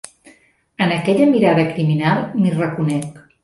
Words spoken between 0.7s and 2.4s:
En aquella mirada criminal